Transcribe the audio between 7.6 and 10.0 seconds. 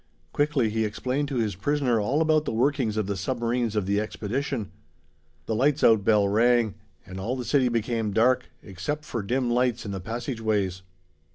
became dark, except for dim lights in the